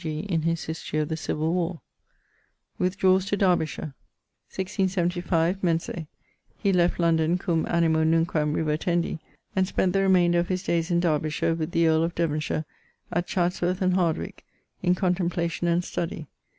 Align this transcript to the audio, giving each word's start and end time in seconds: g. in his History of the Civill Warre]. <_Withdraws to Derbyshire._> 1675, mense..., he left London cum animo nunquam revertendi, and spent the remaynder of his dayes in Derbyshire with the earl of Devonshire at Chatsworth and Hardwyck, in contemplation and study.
g. 0.03 0.21
in 0.21 0.41
his 0.41 0.63
History 0.65 0.97
of 0.97 1.09
the 1.09 1.15
Civill 1.15 1.53
Warre]. 1.53 1.81
<_Withdraws 2.79 3.27
to 3.27 3.37
Derbyshire._> 3.37 3.93
1675, 4.49 5.63
mense..., 5.63 5.91
he 6.57 6.73
left 6.73 6.99
London 6.99 7.37
cum 7.37 7.67
animo 7.69 8.03
nunquam 8.03 8.51
revertendi, 8.51 9.19
and 9.55 9.67
spent 9.67 9.93
the 9.93 9.99
remaynder 9.99 10.39
of 10.39 10.47
his 10.47 10.63
dayes 10.63 10.89
in 10.89 11.01
Derbyshire 11.01 11.53
with 11.53 11.69
the 11.69 11.85
earl 11.85 12.01
of 12.01 12.15
Devonshire 12.15 12.65
at 13.11 13.27
Chatsworth 13.27 13.79
and 13.79 13.93
Hardwyck, 13.93 14.43
in 14.81 14.95
contemplation 14.95 15.67
and 15.67 15.83
study. 15.85 16.25